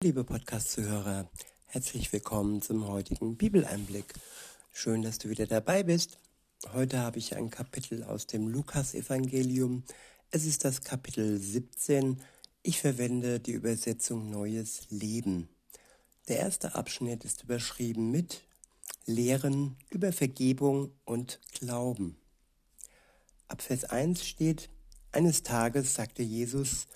Liebe 0.00 0.22
Podcast-Zuhörer, 0.22 1.28
herzlich 1.66 2.12
willkommen 2.12 2.62
zum 2.62 2.86
heutigen 2.86 3.36
Bibeleinblick. 3.36 4.14
Schön, 4.70 5.02
dass 5.02 5.18
du 5.18 5.28
wieder 5.28 5.48
dabei 5.48 5.82
bist. 5.82 6.18
Heute 6.72 7.00
habe 7.00 7.18
ich 7.18 7.34
ein 7.34 7.50
Kapitel 7.50 8.04
aus 8.04 8.28
dem 8.28 8.46
Lukas-Evangelium. 8.46 9.82
Es 10.30 10.46
ist 10.46 10.64
das 10.64 10.82
Kapitel 10.82 11.40
17. 11.40 12.22
Ich 12.62 12.80
verwende 12.80 13.40
die 13.40 13.50
Übersetzung 13.50 14.30
Neues 14.30 14.88
Leben. 14.90 15.48
Der 16.28 16.38
erste 16.38 16.76
Abschnitt 16.76 17.24
ist 17.24 17.42
überschrieben 17.42 18.12
mit 18.12 18.42
Lehren 19.04 19.76
über 19.90 20.12
Vergebung 20.12 20.92
und 21.06 21.40
Glauben. 21.58 22.16
Ab 23.48 23.62
Vers 23.62 23.82
1 23.82 24.24
steht, 24.24 24.70
eines 25.10 25.42
Tages 25.42 25.96
sagte 25.96 26.22
Jesus 26.22 26.86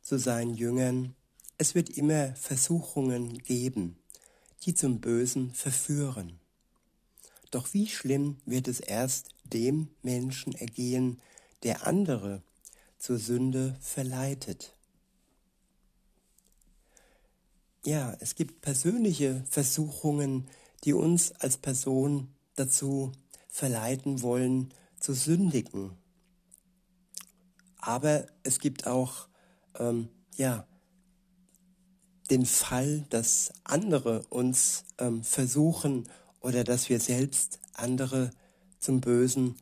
zu 0.00 0.16
seinen 0.16 0.54
Jüngern, 0.54 1.16
es 1.62 1.76
wird 1.76 1.90
immer 1.90 2.34
Versuchungen 2.34 3.38
geben, 3.38 3.96
die 4.64 4.74
zum 4.74 5.00
Bösen 5.00 5.54
verführen. 5.54 6.40
Doch 7.52 7.72
wie 7.72 7.86
schlimm 7.86 8.38
wird 8.44 8.66
es 8.66 8.80
erst 8.80 9.28
dem 9.44 9.86
Menschen 10.02 10.56
ergehen, 10.56 11.20
der 11.62 11.86
andere 11.86 12.42
zur 12.98 13.16
Sünde 13.16 13.76
verleitet. 13.80 14.74
Ja, 17.84 18.16
es 18.18 18.34
gibt 18.34 18.60
persönliche 18.62 19.44
Versuchungen, 19.48 20.48
die 20.82 20.94
uns 20.94 21.30
als 21.30 21.58
Person 21.58 22.34
dazu 22.56 23.12
verleiten 23.48 24.22
wollen, 24.22 24.74
zu 24.98 25.12
sündigen. 25.12 25.96
Aber 27.78 28.26
es 28.42 28.58
gibt 28.58 28.88
auch 28.88 29.28
ähm, 29.78 30.08
ja, 30.34 30.66
den 32.30 32.46
Fall, 32.46 33.04
dass 33.10 33.52
andere 33.64 34.22
uns 34.28 34.84
ähm, 34.98 35.22
versuchen 35.22 36.08
oder 36.40 36.64
dass 36.64 36.88
wir 36.88 37.00
selbst 37.00 37.60
andere 37.74 38.30
zum 38.78 39.00
Bösen 39.00 39.56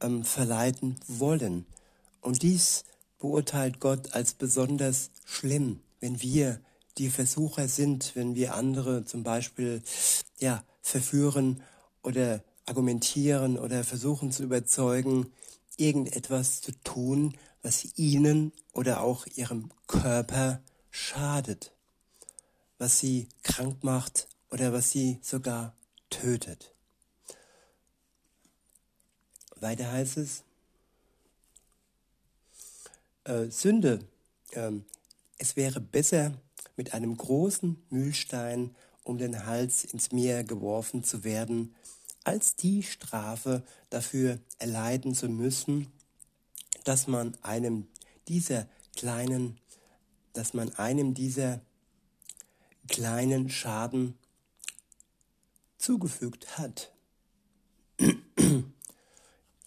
ähm, 0.00 0.24
verleiten 0.24 0.96
wollen. 1.06 1.66
Und 2.20 2.42
dies 2.42 2.84
beurteilt 3.18 3.80
Gott 3.80 4.14
als 4.14 4.34
besonders 4.34 5.10
schlimm, 5.24 5.80
wenn 6.00 6.20
wir 6.22 6.60
die 6.98 7.10
Versucher 7.10 7.68
sind, 7.68 8.12
wenn 8.14 8.34
wir 8.34 8.54
andere 8.54 9.04
zum 9.04 9.22
Beispiel 9.22 9.82
ja, 10.38 10.64
verführen 10.82 11.62
oder 12.02 12.42
argumentieren 12.66 13.58
oder 13.58 13.84
versuchen 13.84 14.30
zu 14.30 14.42
überzeugen, 14.42 15.32
irgendetwas 15.76 16.60
zu 16.60 16.72
tun, 16.82 17.36
was 17.62 17.98
ihnen 17.98 18.52
oder 18.72 19.02
auch 19.02 19.26
ihrem 19.34 19.70
Körper 19.86 20.60
schadet 20.90 21.73
was 22.78 22.98
sie 22.98 23.28
krank 23.42 23.82
macht 23.84 24.28
oder 24.50 24.72
was 24.72 24.90
sie 24.90 25.18
sogar 25.22 25.74
tötet. 26.10 26.74
Weiter 29.56 29.90
heißt 29.90 30.18
es, 30.18 30.42
äh, 33.24 33.50
Sünde, 33.50 34.06
äh, 34.50 34.72
es 35.38 35.56
wäre 35.56 35.80
besser, 35.80 36.32
mit 36.76 36.92
einem 36.92 37.16
großen 37.16 37.82
Mühlstein 37.90 38.74
um 39.04 39.18
den 39.18 39.46
Hals 39.46 39.84
ins 39.84 40.12
Meer 40.12 40.44
geworfen 40.44 41.04
zu 41.04 41.24
werden, 41.24 41.74
als 42.24 42.56
die 42.56 42.82
Strafe 42.82 43.62
dafür 43.90 44.38
erleiden 44.58 45.14
zu 45.14 45.28
müssen, 45.28 45.92
dass 46.84 47.06
man 47.06 47.36
einem 47.42 47.86
dieser 48.28 48.66
kleinen, 48.96 49.58
dass 50.32 50.54
man 50.54 50.72
einem 50.74 51.14
dieser 51.14 51.60
kleinen 52.88 53.50
Schaden 53.50 54.18
zugefügt 55.78 56.58
hat. 56.58 56.92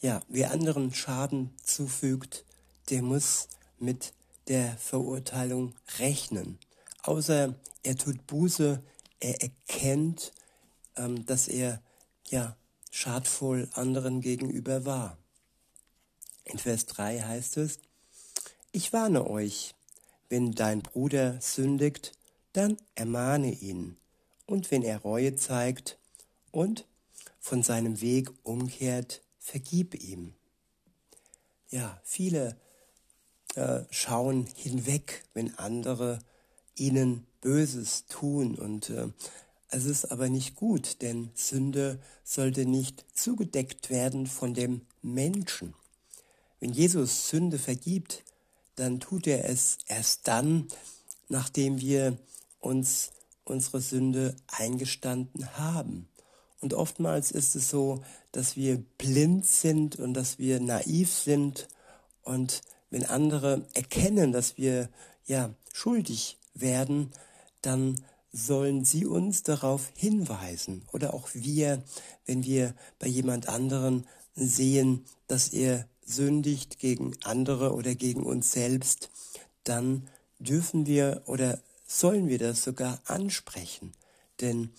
ja, 0.01 0.21
wer 0.27 0.51
anderen 0.51 0.93
Schaden 0.93 1.53
zufügt, 1.63 2.45
der 2.89 3.01
muss 3.01 3.47
mit 3.79 4.13
der 4.47 4.77
Verurteilung 4.77 5.75
rechnen. 5.99 6.57
Außer 7.03 7.55
er 7.83 7.95
tut 7.97 8.25
Buße, 8.27 8.81
er 9.19 9.41
erkennt, 9.41 10.33
ähm, 10.95 11.25
dass 11.25 11.47
er 11.47 11.81
ja 12.27 12.55
schadvoll 12.91 13.69
anderen 13.73 14.21
gegenüber 14.21 14.85
war. 14.85 15.17
In 16.43 16.57
Vers 16.57 16.85
3 16.85 17.21
heißt 17.21 17.57
es, 17.57 17.79
ich 18.71 18.93
warne 18.93 19.29
euch, 19.29 19.75
wenn 20.29 20.51
dein 20.51 20.81
Bruder 20.81 21.39
sündigt, 21.41 22.16
dann 22.57 22.77
ermahne 22.95 23.51
ihn. 23.51 23.97
Und 24.45 24.71
wenn 24.71 24.81
er 24.83 24.99
Reue 24.99 25.35
zeigt 25.35 25.97
und 26.51 26.85
von 27.39 27.63
seinem 27.63 28.01
Weg 28.01 28.31
umkehrt, 28.43 29.21
vergib 29.39 29.95
ihm. 29.95 30.33
Ja, 31.69 32.01
viele 32.03 32.57
äh, 33.55 33.81
schauen 33.89 34.47
hinweg, 34.55 35.23
wenn 35.33 35.57
andere 35.57 36.19
ihnen 36.75 37.27
Böses 37.41 38.05
tun 38.07 38.55
und 38.55 38.89
äh, 38.89 39.07
es 39.69 39.85
ist 39.85 40.05
aber 40.05 40.29
nicht 40.29 40.55
gut, 40.55 41.01
denn 41.01 41.29
Sünde 41.35 41.99
sollte 42.23 42.65
nicht 42.65 43.05
zugedeckt 43.13 43.89
werden 43.89 44.25
von 44.25 44.53
dem 44.53 44.81
Menschen. 45.01 45.73
Wenn 46.59 46.71
Jesus 46.71 47.27
Sünde 47.27 47.59
vergibt, 47.59 48.23
dann 48.75 48.99
tut 48.99 49.27
er 49.27 49.49
es 49.49 49.77
erst 49.87 50.27
dann, 50.27 50.67
nachdem 51.27 51.81
wir 51.81 52.17
uns 52.59 53.11
unsere 53.43 53.81
Sünde 53.81 54.35
eingestanden 54.47 55.57
haben. 55.57 56.07
Und 56.59 56.73
oftmals 56.73 57.31
ist 57.31 57.55
es 57.55 57.69
so, 57.69 58.03
dass 58.31 58.55
wir 58.55 58.83
blind 58.97 59.45
sind 59.45 59.97
und 59.97 60.13
dass 60.13 60.39
wir 60.39 60.59
naiv 60.59 61.11
sind. 61.13 61.67
Und 62.23 62.61
wenn 62.89 63.05
andere 63.05 63.67
erkennen, 63.73 64.31
dass 64.31 64.57
wir 64.57 64.89
ja 65.25 65.53
schuldig 65.71 66.37
werden, 66.53 67.11
dann 67.61 67.95
sollen 68.31 68.85
sie 68.85 69.05
uns 69.05 69.43
darauf 69.43 69.91
hinweisen. 69.95 70.85
Oder 70.91 71.13
auch 71.13 71.29
wir, 71.33 71.83
wenn 72.25 72.43
wir 72.43 72.73
bei 72.99 73.07
jemand 73.07 73.47
anderen 73.49 74.05
sehen, 74.35 75.05
dass 75.27 75.49
er 75.49 75.87
sündigt 76.05 76.79
gegen 76.79 77.15
andere 77.23 77.73
oder 77.73 77.95
gegen 77.95 78.23
uns 78.23 78.51
selbst, 78.51 79.09
dann 79.63 80.07
dürfen 80.39 80.85
wir 80.85 81.23
oder 81.25 81.59
sollen 81.87 82.27
wir 82.27 82.37
das 82.37 82.63
sogar 82.63 82.99
ansprechen. 83.05 83.93
Denn 84.41 84.71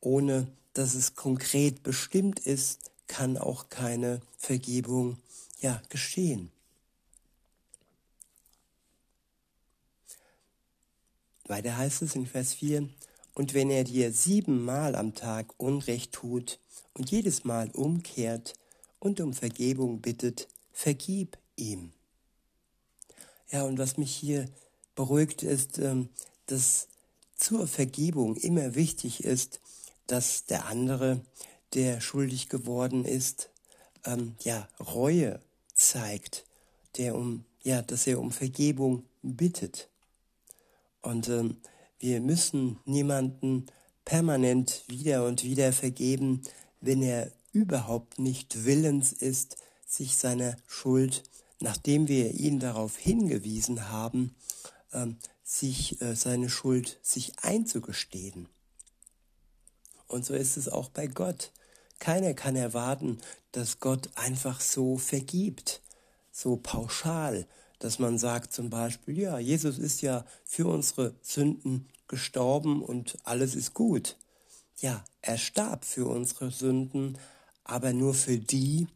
ohne 0.00 0.48
dass 0.72 0.94
es 0.94 1.14
konkret 1.14 1.82
bestimmt 1.82 2.40
ist, 2.40 2.90
kann 3.06 3.36
auch 3.36 3.68
keine 3.68 4.20
Vergebung 4.38 5.18
ja 5.60 5.80
geschehen. 5.88 6.50
Weiter 11.46 11.76
heißt 11.76 12.02
es 12.02 12.16
in 12.16 12.26
Vers 12.26 12.54
4, 12.54 12.88
und 13.34 13.52
wenn 13.52 13.68
er 13.68 13.84
dir 13.84 14.12
siebenmal 14.12 14.94
am 14.94 15.14
Tag 15.14 15.54
Unrecht 15.58 16.12
tut 16.12 16.58
und 16.94 17.10
jedes 17.10 17.44
Mal 17.44 17.70
umkehrt 17.70 18.54
und 19.00 19.20
um 19.20 19.34
Vergebung 19.34 20.00
bittet, 20.00 20.48
vergib 20.72 21.36
ihm. 21.56 21.92
Ja, 23.50 23.64
und 23.64 23.78
was 23.78 23.98
mich 23.98 24.14
hier 24.14 24.46
beruhigt 24.94 25.42
ist, 25.42 25.78
ähm, 25.78 26.08
dass 26.46 26.88
zur 27.36 27.66
Vergebung 27.66 28.36
immer 28.36 28.74
wichtig 28.74 29.24
ist, 29.24 29.60
dass 30.06 30.44
der 30.44 30.66
andere, 30.66 31.20
der 31.74 32.00
schuldig 32.00 32.48
geworden 32.48 33.04
ist, 33.04 33.50
ähm, 34.04 34.36
ja 34.42 34.68
Reue 34.78 35.40
zeigt, 35.74 36.44
der 36.96 37.14
um 37.14 37.44
ja, 37.64 37.82
dass 37.82 38.06
er 38.06 38.20
um 38.20 38.30
Vergebung 38.30 39.04
bittet. 39.22 39.88
Und 41.02 41.28
ähm, 41.28 41.56
wir 41.98 42.20
müssen 42.20 42.78
niemanden 42.84 43.66
permanent 44.04 44.84
wieder 44.86 45.26
und 45.26 45.42
wieder 45.42 45.72
vergeben, 45.72 46.42
wenn 46.80 47.02
er 47.02 47.32
überhaupt 47.52 48.18
nicht 48.18 48.64
willens 48.64 49.12
ist, 49.12 49.56
sich 49.86 50.16
seiner 50.16 50.56
Schuld, 50.66 51.22
nachdem 51.60 52.08
wir 52.08 52.32
ihn 52.32 52.60
darauf 52.60 52.98
hingewiesen 52.98 53.88
haben, 53.88 54.34
sich 55.42 56.00
äh, 56.00 56.16
seine 56.16 56.48
Schuld 56.48 56.98
sich 57.02 57.38
einzugestehen. 57.40 58.48
Und 60.08 60.24
so 60.24 60.34
ist 60.34 60.56
es 60.56 60.68
auch 60.68 60.88
bei 60.88 61.06
Gott. 61.06 61.52
Keiner 61.98 62.34
kann 62.34 62.56
erwarten, 62.56 63.18
dass 63.52 63.80
Gott 63.80 64.10
einfach 64.14 64.60
so 64.60 64.96
vergibt, 64.96 65.80
so 66.32 66.56
pauschal, 66.56 67.46
dass 67.78 67.98
man 67.98 68.18
sagt 68.18 68.52
zum 68.52 68.70
Beispiel, 68.70 69.18
ja, 69.18 69.38
Jesus 69.38 69.78
ist 69.78 70.00
ja 70.02 70.24
für 70.44 70.66
unsere 70.66 71.14
Sünden 71.22 71.88
gestorben 72.08 72.82
und 72.82 73.16
alles 73.24 73.54
ist 73.54 73.74
gut. 73.74 74.16
Ja, 74.80 75.04
er 75.22 75.38
starb 75.38 75.84
für 75.84 76.06
unsere 76.06 76.50
Sünden, 76.50 77.18
aber 77.62 77.92
nur 77.92 78.14
für 78.14 78.38
die, 78.38 78.86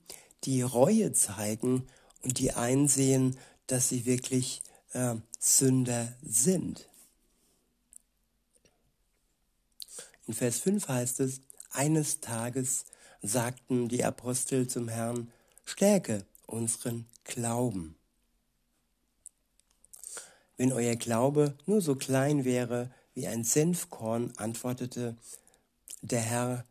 die 0.45 0.63
Reue 0.63 1.13
zeigen 1.13 1.87
und 2.23 2.39
die 2.39 2.53
einsehen, 2.53 3.37
dass 3.67 3.89
sie 3.89 4.07
wirklich 4.07 4.63
äh, 4.93 5.15
Sünder 5.39 6.15
sind. 6.23 6.89
In 10.27 10.35
Vers 10.35 10.59
5 10.59 10.89
heißt 10.89 11.21
es, 11.21 11.41
eines 11.71 12.21
Tages 12.21 12.85
sagten 13.23 13.89
die 13.89 14.05
Apostel 14.05 14.69
zum 14.69 14.89
Herrn, 14.89 15.33
stärke 15.65 16.25
unseren 16.47 17.07
Glauben. 17.25 17.95
Wenn 20.57 20.73
euer 20.73 20.97
Glaube 20.97 21.57
nur 21.67 21.81
so 21.81 21.95
klein 21.95 22.45
wäre 22.45 22.91
wie 23.15 23.27
ein 23.27 23.45
Senfkorn, 23.45 24.33
antwortete 24.37 25.17
der 26.03 26.21
Herr, 26.21 26.65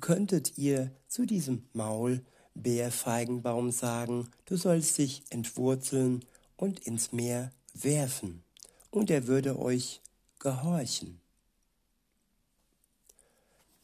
könntet 0.00 0.58
ihr 0.58 0.90
zu 1.08 1.26
diesem 1.26 1.68
Maulbeerfeigenbaum 1.72 3.70
sagen, 3.70 4.30
du 4.44 4.56
sollst 4.56 4.98
dich 4.98 5.22
entwurzeln 5.30 6.24
und 6.58 6.80
ins 6.80 7.12
Meer 7.12 7.50
werfen, 7.72 8.44
und 8.90 9.10
er 9.10 9.26
würde 9.26 9.58
euch 9.58 10.02
gehorchen. 10.38 11.20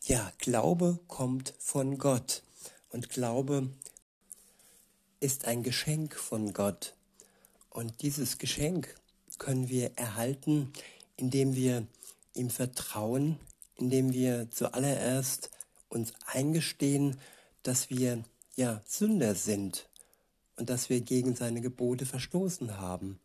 Ja, 0.02 0.30
Glaube 0.38 0.98
kommt 1.08 1.54
von 1.58 1.96
Gott 1.96 2.42
und 2.90 3.08
Glaube 3.08 3.70
ist 5.20 5.46
ein 5.46 5.62
Geschenk 5.62 6.14
von 6.14 6.52
Gott. 6.52 6.94
Und 7.70 8.02
dieses 8.02 8.36
Geschenk 8.36 8.94
können 9.38 9.68
wir 9.70 9.92
erhalten, 9.96 10.72
indem 11.16 11.54
wir 11.54 11.86
ihm 12.34 12.50
vertrauen, 12.50 13.38
indem 13.76 14.12
wir 14.12 14.50
zuallererst 14.50 15.50
uns 15.88 16.12
eingestehen, 16.26 17.18
dass 17.62 17.88
wir 17.88 18.24
ja 18.56 18.82
Sünder 18.86 19.34
sind 19.34 19.88
dass 20.56 20.88
wir 20.88 21.00
gegen 21.00 21.34
seine 21.34 21.60
Gebote 21.60 22.06
verstoßen 22.06 22.78
haben 22.78 23.18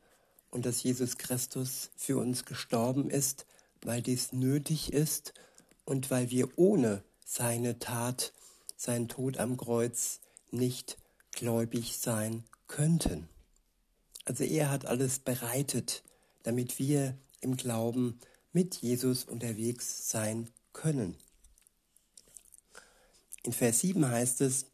und 0.50 0.66
dass 0.66 0.84
Jesus 0.84 1.18
Christus 1.18 1.92
für 1.96 2.18
uns 2.18 2.46
gestorben 2.46 3.10
ist, 3.10 3.46
weil 3.82 4.02
dies 4.02 4.34
nötig 4.34 4.94
ist 4.94 5.34
und 5.86 6.10
weil 6.12 6.30
wir 6.30 6.58
ohne 6.58 7.04
seine 7.26 7.80
Tat, 7.80 8.34
sein 8.76 9.08
Tod 9.08 9.38
am 9.38 9.58
Kreuz 9.58 10.20
nicht 10.52 10.98
gläubig 11.32 11.98
sein 11.98 12.44
könnten. 12.68 13.30
Also 14.26 14.44
er 14.44 14.70
hat 14.70 14.86
alles 14.86 15.20
bereitet, 15.20 16.04
damit 16.44 16.80
wir 16.80 17.18
im 17.42 17.56
Glauben 17.56 18.20
mit 18.52 18.76
Jesus 18.76 19.24
unterwegs 19.26 20.10
sein 20.10 20.50
können. 20.74 21.16
In 23.44 23.54
Vers 23.54 23.80
7 23.80 24.06
heißt 24.06 24.42
es, 24.42 24.66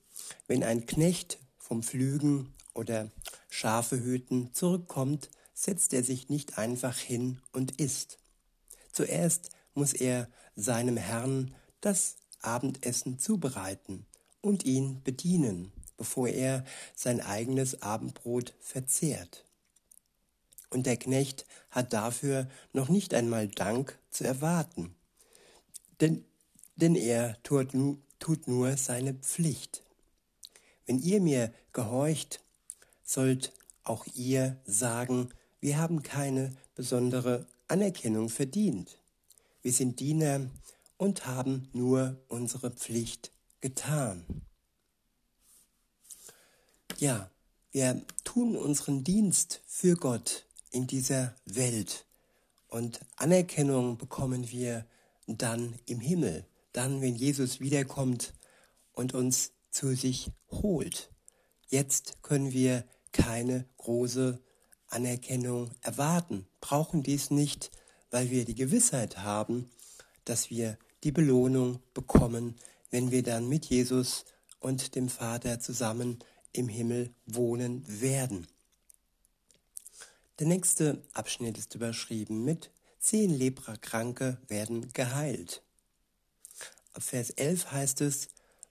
wenn 0.48 0.64
ein 0.64 0.86
Knecht 0.86 1.40
vom 1.66 1.84
Pflügen 1.84 2.54
oder 2.74 3.10
Schafe 3.50 4.04
hüten 4.04 4.54
zurückkommt, 4.54 5.30
setzt 5.54 5.94
er 5.94 6.04
sich 6.04 6.30
nicht 6.30 6.58
einfach 6.58 6.98
hin 6.98 7.40
und 7.54 7.80
isst. 7.80 8.18
Zuerst 8.92 9.50
muss 9.74 9.94
er 9.94 10.28
seinem 10.56 10.98
Herrn 10.98 11.56
das 11.82 12.18
Abendessen 12.42 13.20
zubereiten 13.20 14.06
und 14.42 14.64
ihn 14.66 15.02
bedienen 15.04 15.72
bevor 15.98 16.28
er 16.28 16.66
sein 16.96 17.22
eigenes 17.22 17.82
Abendbrot 17.82 18.54
verzehrt. 18.60 19.46
Und 20.70 20.86
der 20.86 20.98
Knecht 20.98 21.46
hat 21.70 21.94
dafür 21.94 22.50
noch 22.74 22.90
nicht 22.90 23.14
einmal 23.14 23.48
Dank 23.48 23.98
zu 24.10 24.24
erwarten, 24.24 24.96
denn, 26.02 26.26
denn 26.76 26.96
er 26.96 27.42
tut, 27.44 27.70
tut 28.20 28.48
nur 28.48 28.76
seine 28.76 29.14
Pflicht. 29.14 29.84
Wenn 30.86 31.00
ihr 31.00 31.22
mir 31.22 31.54
gehorcht, 31.74 32.42
sollt 33.04 33.54
auch 33.84 34.06
ihr 34.16 34.58
sagen, 34.66 35.30
wir 35.60 35.78
haben 35.78 36.04
keine 36.04 36.56
besondere 36.76 37.48
Anerkennung 37.68 38.30
verdient. 38.30 38.98
Wir 39.62 39.72
sind 39.72 40.00
Diener 40.00 40.50
und 40.98 41.26
haben 41.26 41.70
nur 41.74 42.18
unsere 42.28 42.72
Pflicht 42.72 43.32
getan. 43.62 44.26
Ja, 46.98 47.30
wir 47.72 48.02
tun 48.24 48.56
unseren 48.56 49.04
Dienst 49.04 49.62
für 49.66 49.96
Gott 49.96 50.46
in 50.72 50.88
dieser 50.88 51.36
Welt 51.46 52.06
und 52.68 53.00
Anerkennung 53.16 53.98
bekommen 53.98 54.52
wir 54.52 54.86
dann 55.28 55.76
im 55.86 56.00
Himmel, 56.00 56.46
dann 56.74 57.02
wenn 57.02 57.16
Jesus 57.16 57.60
wiederkommt 57.60 58.34
und 58.94 59.14
uns 59.14 59.52
zu 59.76 59.94
sich 59.94 60.32
holt. 60.50 61.12
Jetzt 61.68 62.24
können 62.24 62.54
wir 62.54 62.86
keine 63.12 63.68
große 63.78 64.42
Anerkennung 64.88 65.72
erwarten, 65.82 66.48
brauchen 66.62 67.04
dies 67.04 67.30
nicht, 67.30 67.72
weil 68.10 68.30
wir 68.30 68.46
die 68.46 68.56
Gewissheit 68.56 69.18
haben, 69.18 69.70
dass 70.24 70.50
wir 70.50 70.78
die 71.04 71.12
Belohnung 71.12 71.80
bekommen, 71.94 72.56
wenn 72.90 73.12
wir 73.12 73.22
dann 73.22 73.50
mit 73.50 73.66
Jesus 73.66 74.24
und 74.62 74.96
dem 74.96 75.10
Vater 75.10 75.60
zusammen 75.60 76.20
im 76.54 76.70
Himmel 76.70 77.14
wohnen 77.26 77.84
werden. 78.02 78.48
Der 80.40 80.48
nächste 80.48 81.04
Abschnitt 81.12 81.58
ist 81.58 81.76
überschrieben 81.76 82.46
mit 82.46 82.72
Zehn 83.00 83.30
Leprakranke 83.30 84.38
werden 84.48 84.94
geheilt. 84.94 85.62
Ab 86.94 87.04
Vers 87.04 87.30
11 87.32 87.72
heißt 87.72 88.02
es, 88.02 88.30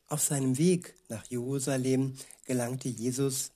auf 0.09 0.23
seinem 0.23 0.59
Weg 0.59 0.95
nach 1.09 1.25
Jerusalem 1.27 2.15
gelangte 2.45 2.89
Jesus 2.89 3.53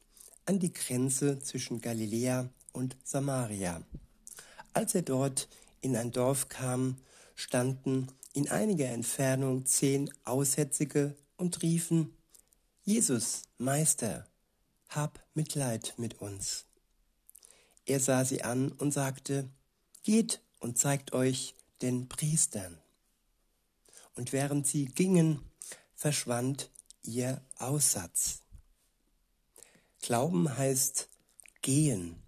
an 0.47 0.59
die 0.59 0.73
Grenze 0.73 1.41
zwischen 1.41 1.81
Galiläa 1.81 2.49
und 2.73 2.97
Samaria. 3.05 3.83
Als 4.73 4.95
er 4.95 5.03
dort 5.03 5.49
in 5.81 5.97
ein 5.97 6.11
Dorf 6.11 6.49
kam, 6.49 6.97
standen 7.35 8.09
in 8.33 8.49
einiger 8.49 8.87
Entfernung 8.87 9.67
zehn 9.67 10.11
Aussätzige 10.25 11.15
und 11.37 11.63
riefen, 11.63 12.15
Jesus, 12.83 13.43
Meister, 13.59 14.27
hab 14.89 15.23
Mitleid 15.35 15.95
mit 15.99 16.21
uns. 16.21 16.65
Er 17.85 18.01
sah 18.01 18.25
sie 18.25 18.43
an 18.43 18.73
und 18.73 18.93
sagte, 18.93 19.49
Geht 20.03 20.41
und 20.61 20.79
zeigt 20.79 21.13
euch 21.13 21.55
den 21.83 22.09
Priestern. 22.09 22.79
Und 24.15 24.33
während 24.33 24.67
sie 24.67 24.87
gingen, 24.87 25.41
verschwand 25.99 26.71
ihr 27.03 27.43
Aussatz. 27.57 28.43
Glauben 30.01 30.57
heißt 30.57 31.09
gehen. 31.61 32.23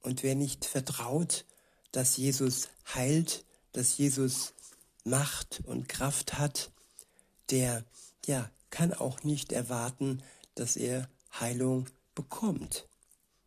Und 0.00 0.22
wer 0.22 0.34
nicht 0.34 0.64
vertraut, 0.64 1.44
dass 1.92 2.16
Jesus 2.16 2.68
heilt, 2.94 3.44
dass 3.72 3.98
Jesus 3.98 4.54
Macht 5.04 5.62
und 5.66 5.90
Kraft 5.90 6.38
hat, 6.38 6.72
der 7.50 7.84
ja 8.24 8.50
kann 8.70 8.94
auch 8.94 9.22
nicht 9.24 9.52
erwarten, 9.52 10.22
dass 10.54 10.76
er 10.76 11.08
Heilung 11.38 11.86
bekommt. 12.14 12.88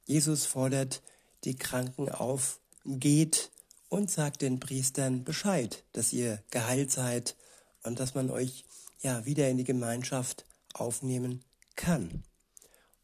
Jesus 0.05 0.45
fordert 0.45 1.01
die 1.43 1.55
Kranken 1.55 2.07
auf, 2.07 2.59
geht 2.85 3.49
und 3.89 4.11
sagt 4.11 4.43
den 4.43 4.59
Priestern 4.59 5.23
Bescheid, 5.23 5.83
dass 5.93 6.13
ihr 6.13 6.43
geheilt 6.51 6.91
seid 6.91 7.35
und 7.81 7.99
dass 7.99 8.13
man 8.13 8.29
euch 8.29 8.63
ja 9.01 9.25
wieder 9.25 9.49
in 9.49 9.57
die 9.57 9.63
Gemeinschaft 9.63 10.45
aufnehmen 10.73 11.43
kann. 11.75 12.23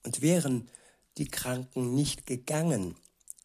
Und 0.04 0.22
wären 0.22 0.70
die 1.18 1.28
Kranken 1.28 1.94
nicht 1.96 2.26
gegangen, 2.26 2.96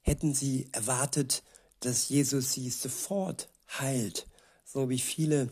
hätten 0.02 0.34
sie 0.34 0.68
erwartet, 0.72 1.42
dass 1.80 2.08
Jesus 2.08 2.52
sie 2.52 2.68
sofort 2.70 3.48
heilt, 3.78 4.26
so 4.64 4.88
wie 4.88 4.98
viele 4.98 5.48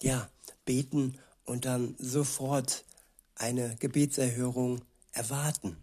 ja 0.00 0.30
beten 0.64 1.18
und 1.44 1.64
dann 1.64 1.96
sofort 1.98 2.84
eine 3.34 3.76
Gebetserhörung 3.76 4.82
erwarten. 5.12 5.76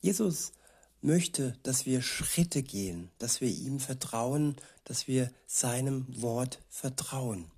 Jesus 0.00 0.52
möchte, 1.00 1.56
dass 1.62 1.86
wir 1.86 2.02
Schritte 2.02 2.62
gehen, 2.62 3.10
dass 3.18 3.40
wir 3.40 3.48
ihm 3.48 3.78
vertrauen, 3.78 4.56
dass 4.84 5.06
wir 5.06 5.30
seinem 5.46 6.06
Wort 6.20 6.60
vertrauen. 6.70 7.50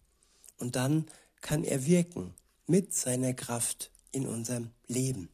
Und 0.59 0.77
dann 0.77 1.07
kann 1.41 1.65
er 1.65 1.87
wirken 1.87 2.35
mit 2.67 2.95
seiner 2.95 3.35
Kraft 3.35 3.91
in 4.13 4.27
unserem 4.27 4.71
Leben. 4.87 5.29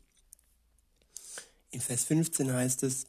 In 1.70 1.80
Vers 1.80 2.04
15 2.04 2.52
heißt 2.52 2.82
es, 2.82 3.06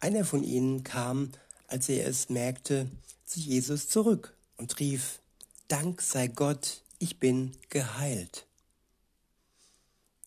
einer 0.00 0.24
von 0.24 0.42
ihnen 0.42 0.82
kam, 0.82 1.30
als 1.68 1.88
er 1.88 2.06
es 2.06 2.28
merkte, 2.28 2.90
zu 3.24 3.38
Jesus 3.38 3.88
zurück 3.88 4.36
und 4.56 4.80
rief, 4.80 5.20
Dank 5.68 6.02
sei 6.02 6.26
Gott, 6.26 6.82
ich 6.98 7.20
bin 7.20 7.56
geheilt. 7.68 8.46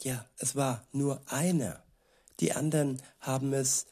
Ja, 0.01 0.25
es 0.37 0.55
war 0.55 0.87
nur 0.91 1.21
einer. 1.31 1.83
Die 2.39 2.53
anderen 2.53 3.01
haben 3.19 3.51
es 3.53 3.85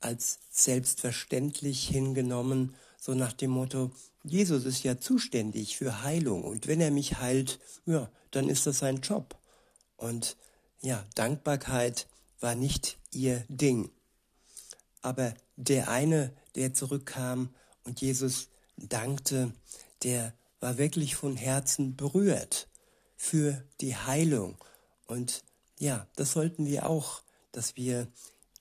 als 0.00 0.38
selbstverständlich 0.50 1.88
hingenommen, 1.88 2.74
so 3.08 3.14
nach 3.14 3.32
dem 3.32 3.52
Motto, 3.52 3.90
Jesus 4.22 4.66
ist 4.66 4.84
ja 4.84 5.00
zuständig 5.00 5.78
für 5.78 6.02
Heilung 6.02 6.44
und 6.44 6.66
wenn 6.66 6.78
er 6.78 6.90
mich 6.90 7.18
heilt, 7.18 7.58
ja, 7.86 8.10
dann 8.32 8.50
ist 8.50 8.66
das 8.66 8.80
sein 8.80 9.00
Job. 9.00 9.34
Und 9.96 10.36
ja, 10.82 11.02
Dankbarkeit 11.14 12.06
war 12.38 12.54
nicht 12.54 12.98
ihr 13.10 13.46
Ding. 13.48 13.90
Aber 15.00 15.32
der 15.56 15.88
eine, 15.88 16.34
der 16.54 16.74
zurückkam 16.74 17.48
und 17.84 18.02
Jesus 18.02 18.50
dankte, 18.76 19.54
der 20.02 20.34
war 20.60 20.76
wirklich 20.76 21.16
von 21.16 21.34
Herzen 21.34 21.96
berührt 21.96 22.68
für 23.16 23.64
die 23.80 23.96
Heilung. 23.96 24.58
Und 25.06 25.44
ja, 25.78 26.06
das 26.16 26.32
sollten 26.32 26.66
wir 26.66 26.86
auch, 26.86 27.22
dass 27.52 27.74
wir 27.74 28.06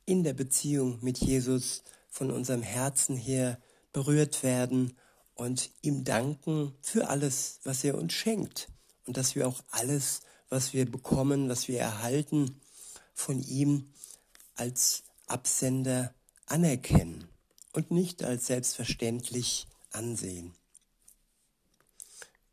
in 0.05 0.23
der 0.23 0.31
Beziehung 0.31 0.99
mit 1.01 1.17
Jesus 1.17 1.83
von 2.09 2.31
unserem 2.31 2.61
Herzen 2.61 3.17
her 3.17 3.59
berührt 3.97 4.43
werden 4.43 4.95
und 5.33 5.71
ihm 5.81 6.03
danken 6.03 6.71
für 6.83 7.09
alles, 7.09 7.59
was 7.63 7.83
er 7.83 7.97
uns 7.97 8.13
schenkt. 8.13 8.67
Und 9.07 9.17
dass 9.17 9.33
wir 9.33 9.47
auch 9.47 9.63
alles, 9.71 10.19
was 10.49 10.71
wir 10.71 10.85
bekommen, 10.85 11.49
was 11.49 11.67
wir 11.67 11.79
erhalten, 11.79 12.61
von 13.15 13.41
ihm 13.41 13.91
als 14.53 15.01
Absender 15.25 16.13
anerkennen 16.45 17.27
und 17.73 17.89
nicht 17.89 18.23
als 18.23 18.45
selbstverständlich 18.45 19.65
ansehen. 19.89 20.53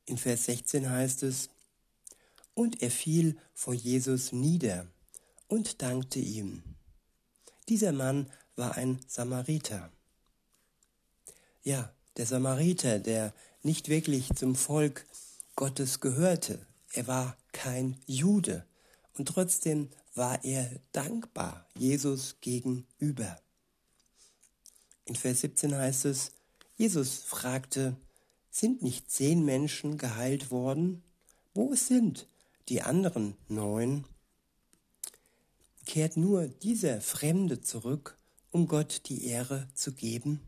In 0.07 0.17
Vers 0.17 0.47
16 0.47 0.89
heißt 0.89 1.25
es, 1.25 1.51
und 2.55 2.81
er 2.81 2.91
fiel 2.91 3.37
vor 3.53 3.75
Jesus 3.75 4.33
nieder 4.33 4.87
und 5.49 5.83
dankte 5.83 6.21
ihm. 6.21 6.63
Dieser 7.69 7.93
Mann 7.93 8.31
war 8.57 8.77
ein 8.77 8.99
Samariter. 9.07 9.91
Ja, 11.65 11.91
der 12.19 12.27
Samariter, 12.27 12.99
der 12.99 13.33
nicht 13.63 13.89
wirklich 13.89 14.29
zum 14.35 14.55
Volk 14.55 15.07
Gottes 15.57 16.01
gehörte. 16.01 16.59
Er 16.93 17.07
war 17.07 17.39
kein 17.53 17.97
Jude 18.07 18.67
und 19.17 19.29
trotzdem 19.29 19.89
war 20.15 20.45
er 20.45 20.71
dankbar 20.93 21.67
Jesus 21.75 22.37
gegenüber. 22.43 23.41
In 25.07 25.17
Vers 25.17 25.41
17 25.41 25.75
heißt 25.75 26.05
es, 26.05 26.33
Jesus 26.77 27.17
fragte, 27.17 27.97
sind 28.51 28.83
nicht 28.83 29.11
zehn 29.11 29.43
Menschen 29.43 29.97
geheilt 29.97 30.51
worden? 30.51 31.03
Wo 31.55 31.75
sind 31.75 32.29
die 32.69 32.83
anderen 32.83 33.39
neun? 33.49 34.05
Kehrt 35.87 36.19
nur 36.19 36.47
dieser 36.47 37.01
Fremde 37.01 37.63
zurück, 37.63 38.19
um 38.51 38.69
Gott 38.69 39.09
die 39.09 39.25
Ehre 39.25 39.67
zu 39.75 39.93
geben? 39.93 40.41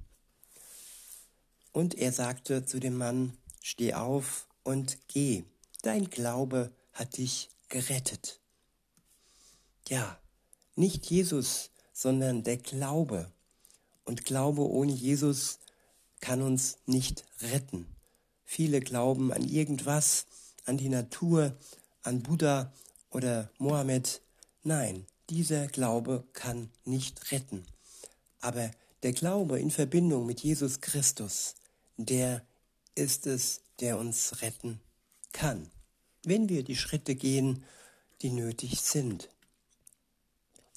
Und 1.77 1.95
er 1.99 2.11
sagte 2.11 2.65
zu 2.65 2.81
dem 2.81 2.97
Mann, 2.97 3.37
steh 3.61 3.93
auf 3.93 4.49
und 4.65 4.97
geh, 5.09 5.45
dein 5.83 6.09
Glaube 6.09 6.73
hat 6.95 7.19
dich 7.19 7.51
gerettet. 7.69 8.41
Ja, 9.87 10.19
nicht 10.75 11.05
Jesus, 11.11 11.69
sondern 11.93 12.45
der 12.45 12.57
Glaube. 12.57 13.31
Und 14.07 14.25
Glaube 14.25 14.63
ohne 14.63 14.93
Jesus 14.93 15.59
kann 16.21 16.41
uns 16.41 16.79
nicht 16.87 17.27
retten. 17.43 17.87
Viele 18.47 18.81
glauben 18.81 19.31
an 19.31 19.47
irgendwas, 19.47 20.25
an 20.65 20.79
die 20.79 20.89
Natur, 20.89 21.59
an 22.03 22.23
Buddha 22.23 22.73
oder 23.11 23.51
Mohammed. 23.59 24.23
Nein, 24.63 25.05
dieser 25.29 25.67
Glaube 25.67 26.25
kann 26.33 26.71
nicht 26.87 27.33
retten. 27.33 27.67
Aber 28.41 28.71
der 29.03 29.13
Glaube 29.13 29.61
in 29.61 29.71
Verbindung 29.71 30.25
mit 30.25 30.41
Jesus 30.41 30.81
Christus, 30.81 31.55
der 31.97 32.45
ist 32.95 33.27
es, 33.27 33.61
der 33.81 33.99
uns 33.99 34.43
retten 34.43 34.81
kann, 35.33 35.71
wenn 36.25 36.49
wir 36.49 36.65
die 36.65 36.77
Schritte 36.77 37.15
gehen, 37.15 37.65
die 38.23 38.31
nötig 38.31 38.81
sind. 38.81 39.29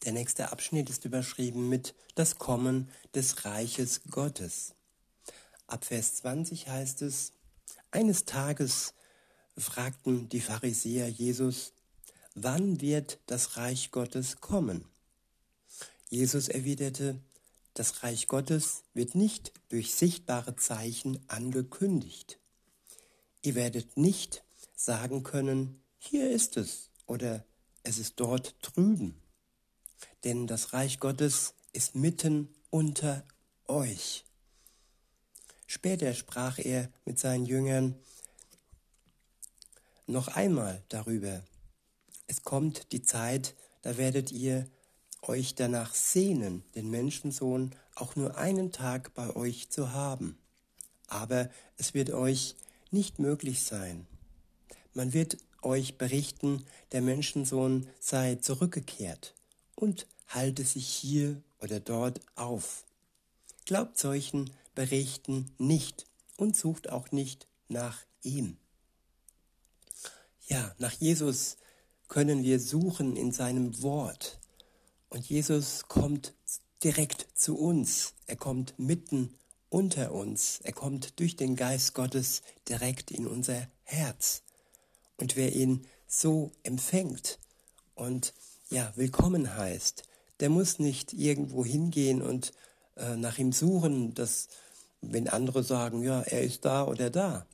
Der 0.05 0.13
nächste 0.13 0.51
Abschnitt 0.51 0.89
ist 0.89 1.05
überschrieben 1.05 1.69
mit 1.69 1.93
das 2.15 2.37
Kommen 2.37 2.89
des 3.13 3.45
Reiches 3.45 4.01
Gottes. 4.09 4.73
Ab 5.67 5.85
Vers 5.85 6.15
20 6.15 6.67
heißt 6.67 7.01
es, 7.01 7.33
eines 7.91 8.25
Tages 8.25 8.93
fragten 9.57 10.29
die 10.29 10.41
Pharisäer 10.41 11.09
Jesus, 11.09 11.73
wann 12.33 12.81
wird 12.81 13.19
das 13.25 13.57
Reich 13.57 13.91
Gottes 13.91 14.39
kommen? 14.39 14.85
Jesus 16.09 16.47
erwiderte, 16.47 17.19
das 17.79 18.03
Reich 18.03 18.27
Gottes 18.27 18.83
wird 18.93 19.15
nicht 19.15 19.53
durch 19.69 19.95
sichtbare 19.95 20.57
Zeichen 20.57 21.17
angekündigt. 21.29 22.37
Ihr 23.41 23.55
werdet 23.55 23.95
nicht 23.95 24.43
sagen 24.75 25.23
können, 25.23 25.81
hier 25.97 26.29
ist 26.29 26.57
es 26.57 26.89
oder 27.05 27.45
es 27.83 27.97
ist 27.97 28.19
dort 28.19 28.55
drüben. 28.61 29.21
Denn 30.25 30.45
das 30.45 30.73
Reich 30.73 30.99
Gottes 30.99 31.53
ist 31.71 31.95
mitten 31.95 32.53
unter 32.69 33.25
euch. 33.65 34.25
Später 35.65 36.13
sprach 36.13 36.59
er 36.59 36.91
mit 37.05 37.17
seinen 37.17 37.45
Jüngern 37.45 37.95
noch 40.05 40.27
einmal 40.27 40.83
darüber. 40.89 41.45
Es 42.27 42.43
kommt 42.43 42.91
die 42.91 43.03
Zeit, 43.03 43.55
da 43.83 43.95
werdet 43.95 44.33
ihr 44.33 44.69
euch 45.21 45.55
danach 45.55 45.93
sehnen, 45.93 46.63
den 46.75 46.89
Menschensohn 46.89 47.75
auch 47.95 48.15
nur 48.15 48.37
einen 48.37 48.71
Tag 48.71 49.13
bei 49.13 49.35
euch 49.35 49.69
zu 49.69 49.91
haben. 49.91 50.37
Aber 51.07 51.49
es 51.77 51.93
wird 51.93 52.11
euch 52.11 52.55
nicht 52.91 53.19
möglich 53.19 53.63
sein. 53.63 54.07
Man 54.93 55.13
wird 55.13 55.37
euch 55.61 55.97
berichten, 55.97 56.65
der 56.91 57.01
Menschensohn 57.01 57.87
sei 57.99 58.35
zurückgekehrt 58.35 59.33
und 59.75 60.07
halte 60.27 60.63
sich 60.63 60.87
hier 60.87 61.41
oder 61.61 61.79
dort 61.79 62.21
auf. 62.35 62.85
Glaubt 63.65 63.97
solchen 63.97 64.49
Berichten 64.75 65.51
nicht 65.57 66.05
und 66.37 66.55
sucht 66.55 66.89
auch 66.89 67.11
nicht 67.11 67.47
nach 67.67 67.99
ihm. 68.23 68.57
Ja, 70.47 70.73
nach 70.79 70.93
Jesus 70.93 71.57
können 72.07 72.43
wir 72.43 72.59
suchen 72.59 73.15
in 73.15 73.31
seinem 73.31 73.81
Wort. 73.83 74.38
Und 75.09 75.27
Jesus 75.27 75.87
kommt 75.87 76.33
direkt 76.83 77.27
zu 77.33 77.57
uns. 77.57 78.13
Er 78.27 78.35
kommt 78.35 78.77
mitten 78.77 79.33
unter 79.69 80.13
uns. 80.13 80.59
Er 80.63 80.71
kommt 80.71 81.19
durch 81.19 81.35
den 81.35 81.55
Geist 81.55 81.93
Gottes 81.93 82.43
direkt 82.67 83.11
in 83.11 83.27
unser 83.27 83.67
Herz. 83.83 84.43
Und 85.17 85.35
wer 85.35 85.53
ihn 85.53 85.85
so 86.07 86.51
empfängt 86.63 87.39
und 87.95 88.33
ja, 88.69 88.93
willkommen 88.95 89.55
heißt, 89.55 90.03
der 90.39 90.49
muss 90.49 90.79
nicht 90.79 91.13
irgendwo 91.13 91.65
hingehen 91.65 92.21
und 92.21 92.53
äh, 92.95 93.15
nach 93.15 93.37
ihm 93.37 93.51
suchen, 93.51 94.13
dass, 94.13 94.47
wenn 95.01 95.27
andere 95.27 95.63
sagen, 95.63 96.03
ja, 96.03 96.21
er 96.21 96.41
ist 96.41 96.65
da 96.65 96.85
oder 96.85 97.09
da. 97.09 97.45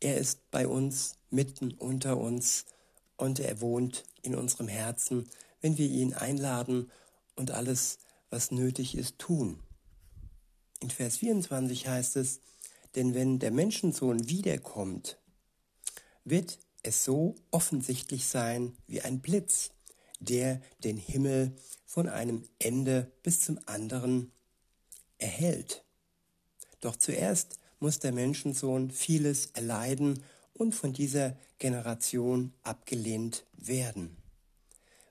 Er 0.00 0.16
ist 0.16 0.50
bei 0.50 0.66
uns, 0.66 1.16
mitten 1.30 1.72
unter 1.74 2.16
uns 2.16 2.64
und 3.16 3.38
er 3.38 3.60
wohnt 3.60 4.04
in 4.22 4.34
unserem 4.34 4.68
Herzen 4.68 5.28
wenn 5.60 5.78
wir 5.78 5.88
ihn 5.88 6.14
einladen 6.14 6.90
und 7.36 7.50
alles, 7.50 7.98
was 8.30 8.50
nötig 8.50 8.96
ist, 8.96 9.18
tun. 9.18 9.60
In 10.80 10.90
Vers 10.90 11.18
24 11.18 11.88
heißt 11.88 12.16
es, 12.16 12.40
denn 12.94 13.14
wenn 13.14 13.38
der 13.38 13.50
Menschensohn 13.50 14.28
wiederkommt, 14.28 15.18
wird 16.24 16.58
es 16.82 17.04
so 17.04 17.36
offensichtlich 17.50 18.26
sein 18.26 18.76
wie 18.86 19.02
ein 19.02 19.20
Blitz, 19.20 19.70
der 20.18 20.60
den 20.82 20.96
Himmel 20.96 21.54
von 21.84 22.08
einem 22.08 22.44
Ende 22.58 23.10
bis 23.22 23.40
zum 23.40 23.58
anderen 23.66 24.32
erhält. 25.18 25.84
Doch 26.80 26.96
zuerst 26.96 27.58
muss 27.78 27.98
der 27.98 28.12
Menschensohn 28.12 28.90
vieles 28.90 29.46
erleiden 29.46 30.22
und 30.54 30.74
von 30.74 30.92
dieser 30.92 31.36
Generation 31.58 32.52
abgelehnt 32.62 33.44
werden. 33.52 34.19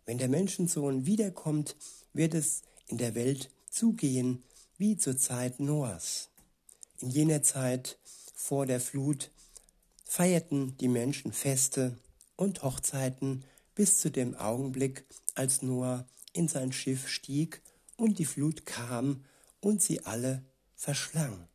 Wenn 0.10 0.18
der 0.18 0.28
Menschensohn 0.28 1.06
wiederkommt, 1.06 1.76
wird 2.14 2.34
es 2.34 2.64
in 2.88 2.98
der 2.98 3.14
Welt 3.14 3.52
zugehen 3.70 4.42
wie 4.80 4.98
zur 4.98 5.16
Zeit 5.20 5.60
Noahs. 5.60 6.30
In 6.98 7.12
jener 7.12 7.44
Zeit 7.44 8.00
vor 8.34 8.66
der 8.66 8.80
Flut 8.80 9.30
feierten 10.06 10.76
die 10.78 10.88
Menschen 10.88 11.32
Feste 11.32 11.96
und 12.36 12.64
Hochzeiten 12.64 13.46
bis 13.76 14.00
zu 14.00 14.10
dem 14.10 14.34
Augenblick, 14.34 15.06
als 15.36 15.62
Noah 15.62 16.08
in 16.34 16.48
sein 16.48 16.72
Schiff 16.72 17.08
stieg 17.08 17.62
und 17.96 18.18
die 18.18 18.26
Flut 18.26 18.66
kam 18.66 19.26
und 19.62 19.80
sie 19.80 20.08
alle 20.08 20.44
verschlang. 20.76 21.48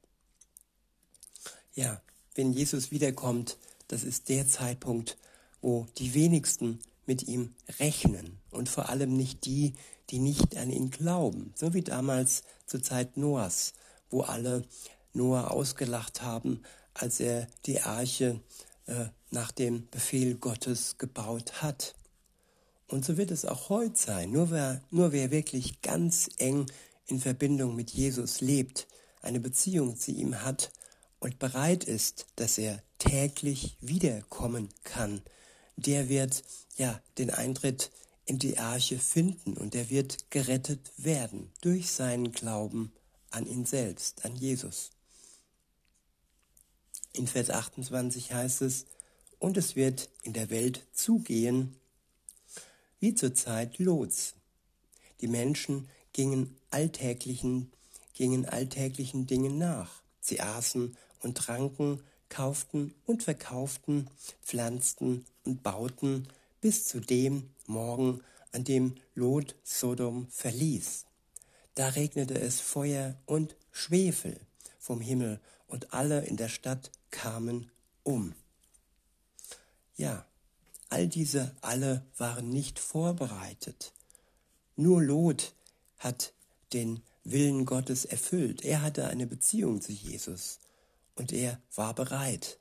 Ja, 1.75 2.01
wenn 2.37 2.53
Jesus 2.53 2.93
wiederkommt, 2.93 3.59
das 3.89 4.05
ist 4.05 4.29
der 4.29 4.47
Zeitpunkt, 4.47 5.19
wo 5.61 5.89
die 5.99 6.15
wenigsten 6.15 6.79
mit 7.07 7.25
ihm 7.25 7.55
rechnen 7.79 8.39
und 8.51 8.69
vor 8.69 8.89
allem 8.89 9.17
nicht 9.17 9.45
die, 9.45 9.75
die 10.11 10.19
nicht 10.19 10.57
an 10.57 10.71
ihn 10.71 10.91
glauben, 10.91 11.53
so 11.57 11.75
wie 11.75 11.83
damals 11.83 12.43
zur 12.67 12.83
Zeit 12.83 13.17
Noahs, 13.17 13.73
wo 14.11 14.23
alle 14.23 14.65
Noah 15.13 15.51
ausgelacht 15.51 16.23
haben, 16.23 16.63
als 16.93 17.21
er 17.21 17.47
die 17.67 17.81
Arche 17.81 18.41
äh, 18.87 19.07
nach 19.31 19.51
dem 19.53 19.89
Befehl 19.91 20.35
Gottes 20.37 20.99
gebaut 20.99 21.63
hat. 21.63 21.95
Und 22.89 23.05
so 23.05 23.17
wird 23.17 23.31
es 23.31 23.45
auch 23.45 23.71
heute 23.71 23.99
sein. 23.99 24.31
Nur 24.31 24.51
wer, 24.51 24.83
nur 24.91 25.13
wer 25.13 25.31
wirklich 25.31 25.81
ganz 25.83 26.29
eng 26.39 26.67
in 27.07 27.21
Verbindung 27.21 27.75
mit 27.75 27.91
Jesus 27.91 28.41
lebt, 28.41 28.87
eine 29.23 29.41
Beziehung 29.41 29.97
zu 29.97 30.13
ihm 30.13 30.43
hat 30.43 30.71
und 31.19 31.39
bereit 31.39 31.85
ist, 31.85 32.27
dass 32.37 32.59
er 32.59 32.83
täglich 32.99 33.77
wiederkommen 33.81 34.69
kann, 34.85 35.23
der 35.77 36.09
wird 36.09 36.43
ja 36.77 37.01
den 37.19 37.31
Eintritt 37.31 37.91
in 38.25 38.39
die 38.39 38.59
Arche 38.59 38.99
finden 38.99 39.57
und 39.57 39.75
er 39.75 39.91
wird 39.91 40.31
gerettet 40.31 40.93
werden 40.97 41.51
durch 41.61 41.91
seinen 41.91 42.33
Glauben 42.33 42.93
an 43.31 43.47
ihn 43.47 43.67
selbst, 43.67 44.25
an 44.25 44.35
Jesus. 44.37 44.91
In 47.13 47.27
Vers 47.27 47.51
28 47.51 48.33
heißt 48.33 48.63
es, 48.63 48.87
und 49.39 49.57
es 49.57 49.77
wird 49.77 50.09
in 50.23 50.33
der 50.33 50.51
Welt 50.51 50.87
zugehen, 50.93 51.77
wie 52.99 53.15
zur 53.15 53.35
Zeit 53.35 53.79
Lots. 53.79 54.35
Die 55.21 55.29
Menschen 55.29 55.89
gingen 56.13 56.57
alltäglichen, 56.71 57.71
gingen 58.15 58.47
alltäglichen 58.47 59.27
Dingen 59.27 59.59
nach. 59.59 60.03
Sie 60.21 60.41
aßen 60.41 60.97
und 61.21 61.37
tranken, 61.37 62.03
kauften 62.31 62.95
und 63.05 63.23
verkauften, 63.23 64.09
pflanzten 64.43 65.27
und 65.45 65.63
bauten 65.63 66.29
bis 66.65 66.87
zu 66.87 66.99
dem 66.99 67.51
Morgen, 67.67 68.23
an 68.53 68.65
dem 68.65 68.95
Lot 69.15 69.55
Sodom 69.65 70.29
verließ. 70.31 71.05
Da 71.75 71.89
regnete 71.89 72.41
es 72.41 72.59
Feuer 72.59 73.17
und 73.27 73.55
Schwefel 73.71 74.41
vom 74.79 75.03
Himmel 75.03 75.43
und 75.67 75.93
alle 75.93 76.25
in 76.25 76.39
der 76.39 76.49
Stadt 76.49 76.91
kamen 77.11 77.71
um. 78.03 78.35
Ja, 79.97 80.25
all 80.89 81.07
diese 81.07 81.55
alle 81.61 82.07
waren 82.17 82.49
nicht 82.49 82.79
vorbereitet. 82.79 83.93
Nur 84.75 85.03
Lot 85.03 85.55
hat 85.99 86.33
den 86.73 87.03
Willen 87.25 87.67
Gottes 87.67 88.07
erfüllt. 88.07 88.65
Er 88.65 88.81
hatte 88.81 89.09
eine 89.09 89.27
Beziehung 89.27 89.83
zu 89.83 89.93
Jesus 89.93 90.61
und 91.15 91.31
er 91.31 91.61
war 91.75 91.95
bereit. 91.95 92.59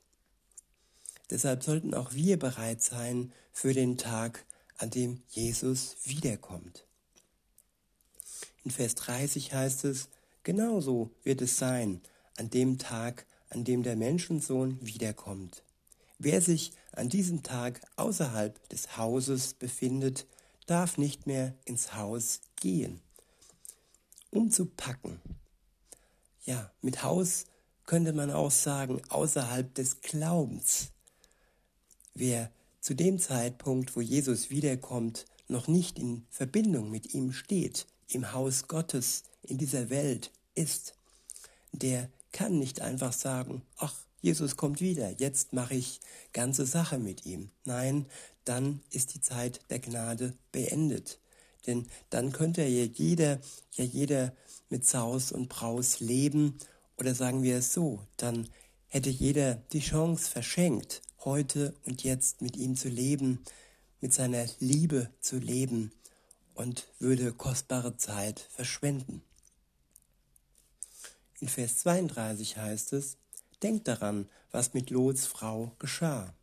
Deshalb 1.30 1.62
sollten 1.62 1.94
auch 1.94 2.12
wir 2.12 2.38
bereit 2.38 2.82
sein 2.82 3.32
für 3.52 3.72
den 3.72 3.96
Tag, 3.96 4.44
an 4.76 4.90
dem 4.90 5.22
Jesus 5.28 5.96
wiederkommt. 6.04 6.86
In 8.64 8.70
Vers 8.70 8.94
30 8.96 9.52
heißt 9.52 9.84
es, 9.84 10.08
genauso 10.42 11.10
wird 11.22 11.42
es 11.42 11.58
sein 11.58 12.00
an 12.36 12.50
dem 12.50 12.78
Tag, 12.78 13.26
an 13.50 13.64
dem 13.64 13.82
der 13.82 13.96
Menschensohn 13.96 14.78
wiederkommt. 14.80 15.62
Wer 16.18 16.40
sich 16.40 16.72
an 16.92 17.08
diesem 17.08 17.42
Tag 17.42 17.80
außerhalb 17.96 18.68
des 18.68 18.96
Hauses 18.96 19.54
befindet, 19.54 20.26
darf 20.66 20.98
nicht 20.98 21.26
mehr 21.26 21.54
ins 21.64 21.94
Haus 21.94 22.40
gehen. 22.56 23.00
Um 24.30 24.50
zu 24.50 24.66
packen. 24.66 25.20
Ja, 26.44 26.70
mit 26.82 27.02
Haus 27.02 27.44
könnte 27.86 28.12
man 28.12 28.30
auch 28.30 28.50
sagen, 28.50 29.02
außerhalb 29.08 29.74
des 29.74 30.00
Glaubens. 30.00 30.93
Wer 32.14 32.50
zu 32.80 32.94
dem 32.94 33.18
Zeitpunkt, 33.18 33.96
wo 33.96 34.00
Jesus 34.00 34.50
wiederkommt, 34.50 35.26
noch 35.48 35.68
nicht 35.68 35.98
in 35.98 36.24
Verbindung 36.30 36.90
mit 36.90 37.12
ihm 37.14 37.32
steht, 37.32 37.86
im 38.08 38.32
Haus 38.32 38.68
Gottes, 38.68 39.24
in 39.42 39.58
dieser 39.58 39.90
Welt 39.90 40.30
ist, 40.54 40.94
der 41.72 42.08
kann 42.32 42.58
nicht 42.58 42.80
einfach 42.80 43.12
sagen, 43.12 43.62
ach, 43.76 43.94
Jesus 44.20 44.56
kommt 44.56 44.80
wieder, 44.80 45.10
jetzt 45.18 45.52
mache 45.52 45.74
ich 45.74 46.00
ganze 46.32 46.64
Sache 46.64 46.98
mit 46.98 47.26
ihm. 47.26 47.50
Nein, 47.64 48.06
dann 48.44 48.80
ist 48.90 49.14
die 49.14 49.20
Zeit 49.20 49.60
der 49.70 49.80
Gnade 49.80 50.34
beendet. 50.52 51.18
Denn 51.66 51.86
dann 52.10 52.32
könnte 52.32 52.62
ja 52.62 52.84
jeder, 52.84 53.40
ja 53.72 53.84
jeder 53.84 54.32
mit 54.70 54.86
Saus 54.86 55.32
und 55.32 55.48
Braus 55.48 56.00
leben 56.00 56.58
oder 56.96 57.14
sagen 57.14 57.42
wir 57.42 57.58
es 57.58 57.72
so, 57.72 58.00
dann 58.16 58.48
hätte 58.86 59.10
jeder 59.10 59.56
die 59.72 59.80
Chance 59.80 60.30
verschenkt, 60.30 61.02
heute 61.24 61.74
und 61.84 62.04
jetzt 62.04 62.42
mit 62.42 62.56
ihm 62.56 62.76
zu 62.76 62.88
leben, 62.88 63.42
mit 64.00 64.12
seiner 64.12 64.46
Liebe 64.60 65.10
zu 65.20 65.38
leben 65.38 65.92
und 66.54 66.86
würde 66.98 67.32
kostbare 67.32 67.96
Zeit 67.96 68.40
verschwenden. 68.50 69.22
In 71.40 71.48
Vers 71.48 71.78
32 71.78 72.56
heißt 72.56 72.92
es, 72.92 73.16
Denkt 73.62 73.88
daran, 73.88 74.28
was 74.50 74.74
mit 74.74 74.90
Lots 74.90 75.24
Frau 75.24 75.72
geschah. 75.78 76.34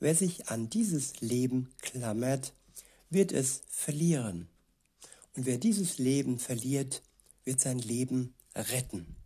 Wer 0.00 0.14
sich 0.14 0.48
an 0.48 0.70
dieses 0.70 1.20
Leben 1.20 1.70
klammert, 1.82 2.54
wird 3.10 3.30
es 3.30 3.60
verlieren. 3.68 4.48
Und 5.34 5.44
wer 5.44 5.58
dieses 5.58 5.98
Leben 5.98 6.38
verliert, 6.38 7.02
wird 7.44 7.60
sein 7.60 7.78
Leben 7.78 8.34
retten. 8.54 9.16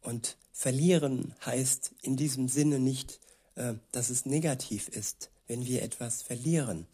Und 0.00 0.36
verlieren 0.52 1.34
heißt 1.46 1.92
in 2.02 2.16
diesem 2.16 2.48
Sinne 2.48 2.80
nicht, 2.80 3.20
äh, 3.56 3.74
dass 3.92 4.10
es 4.10 4.26
negativ 4.26 4.88
ist, 4.88 5.30
wenn 5.46 5.66
wir 5.66 5.82
etwas 5.82 6.22
verlieren. 6.22 6.86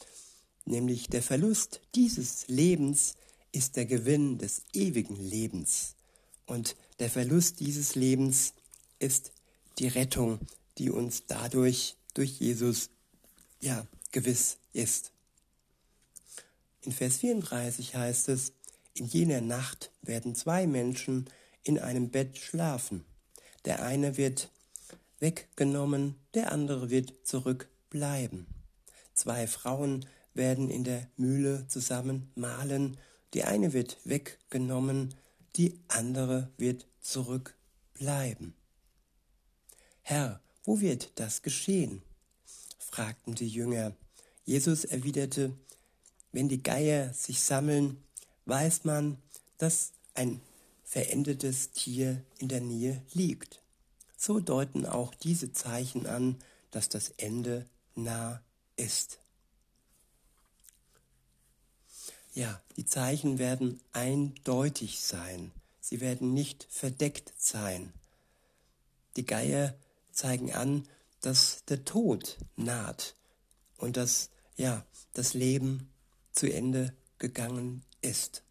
Nämlich 0.65 1.09
der 1.09 1.23
Verlust 1.23 1.81
dieses 1.95 2.49
Lebens 2.49 3.15
ist 3.53 3.77
der 3.77 3.87
Gewinn 3.87 4.39
des 4.39 4.63
ewigen 4.73 5.17
Lebens. 5.17 5.95
Und 6.47 6.77
der 6.99 7.11
Verlust 7.11 7.61
dieses 7.61 7.95
Lebens 7.95 8.55
ist 8.99 9.33
die 9.79 9.89
Rettung, 9.89 10.39
die 10.79 10.91
uns 10.91 11.25
dadurch 11.27 11.97
durch 12.15 12.39
Jesus 12.41 12.91
ja 13.61 13.87
gewiss 14.13 14.59
ist. 14.73 15.13
In 16.83 16.93
Vers 16.93 17.19
34 17.19 17.95
heißt 17.95 18.29
es, 18.29 18.53
in 18.95 19.07
jener 19.07 19.41
Nacht 19.41 19.91
werden 20.03 20.35
zwei 20.35 20.67
Menschen 20.67 21.29
in 21.63 21.79
einem 21.79 22.11
Bett 22.11 22.39
schlafen. 22.39 23.05
Der 23.65 23.83
eine 23.83 24.17
wird 24.17 24.51
weggenommen, 25.21 26.17
der 26.35 26.53
andere 26.53 26.91
wird 26.91 27.15
zurückbleiben. 27.25 28.47
Zwei 29.15 29.47
Frauen 29.47 30.07
werden 30.35 30.71
in 30.71 30.85
der 30.85 31.09
Mühle 31.17 31.67
zusammen 31.69 32.31
mahlen, 32.35 32.97
die 33.35 33.45
eine 33.45 33.73
wird 33.73 33.99
weggenommen, 34.05 35.15
die 35.57 35.79
andere 35.89 36.51
wird 36.57 36.87
zurückbleiben. 37.01 38.55
Herr, 40.03 40.41
wo 40.65 40.81
wird 40.81 41.13
das 41.17 41.43
geschehen? 41.43 42.03
fragten 42.79 43.35
die 43.35 43.49
Jünger. 43.49 43.95
Jesus 44.45 44.85
erwiderte, 44.85 45.57
wenn 46.33 46.49
die 46.49 46.63
Geier 46.63 47.13
sich 47.15 47.41
sammeln, 47.41 48.03
weiß 48.47 48.85
man, 48.85 49.19
dass 49.59 49.93
ein 50.15 50.41
verendetes 50.83 51.71
Tier 51.71 52.25
in 52.39 52.49
der 52.49 52.61
Nähe 52.61 53.03
liegt. 53.13 53.63
So 54.23 54.39
deuten 54.39 54.85
auch 54.85 55.15
diese 55.15 55.51
Zeichen 55.51 56.07
an, 56.07 56.37
dass 56.73 56.91
das 56.91 57.09
Ende 57.17 57.65
nah 57.95 58.43
ist. 58.77 59.19
Ja, 62.35 62.61
die 62.77 62.85
Zeichen 62.85 63.39
werden 63.39 63.81
eindeutig 63.93 65.01
sein. 65.01 65.53
Sie 65.81 66.03
werden 66.03 66.35
nicht 66.35 66.67
verdeckt 66.69 67.33
sein. 67.39 67.95
Die 69.17 69.25
Geier 69.25 69.75
zeigen 70.13 70.53
an, 70.53 70.87
dass 71.23 71.65
der 71.65 71.87
Tod 71.87 72.37
naht 72.57 73.15
und 73.79 73.97
dass 73.97 74.29
ja, 74.55 74.85
das 75.15 75.33
Leben 75.33 75.91
zu 76.33 76.53
Ende 76.53 76.95
gegangen 77.17 77.87
ist. 78.03 78.43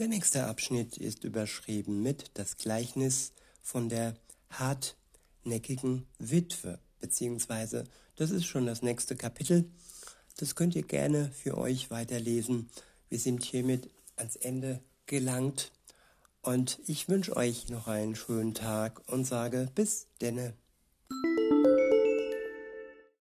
Der 0.00 0.08
nächste 0.08 0.46
Abschnitt 0.46 0.96
ist 0.96 1.24
überschrieben 1.24 2.02
mit 2.02 2.30
das 2.32 2.56
Gleichnis 2.56 3.32
von 3.60 3.90
der 3.90 4.16
hartnäckigen 4.48 6.06
Witwe, 6.18 6.78
beziehungsweise 7.00 7.84
das 8.16 8.30
ist 8.30 8.46
schon 8.46 8.64
das 8.64 8.80
nächste 8.80 9.14
Kapitel. 9.14 9.70
Das 10.38 10.54
könnt 10.54 10.74
ihr 10.74 10.84
gerne 10.84 11.30
für 11.32 11.58
euch 11.58 11.90
weiterlesen. 11.90 12.70
Wir 13.10 13.18
sind 13.18 13.44
hiermit 13.44 13.90
ans 14.16 14.36
Ende 14.36 14.80
gelangt 15.04 15.70
und 16.40 16.78
ich 16.86 17.10
wünsche 17.10 17.36
euch 17.36 17.68
noch 17.68 17.86
einen 17.86 18.16
schönen 18.16 18.54
Tag 18.54 19.02
und 19.06 19.26
sage 19.26 19.68
bis 19.74 20.06
denne. 20.22 20.54